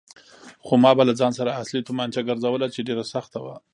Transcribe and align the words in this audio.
خو 0.65 0.73
ما 0.83 0.91
به 0.97 1.03
له 1.09 1.13
ځان 1.19 1.31
سره 1.39 1.57
اصلي 1.61 1.81
تومانچه 1.87 2.21
ګرځوله 2.29 2.67
چې 2.73 2.79
ډېره 2.87 3.03
سخته 3.13 3.39
وه. 3.45 3.55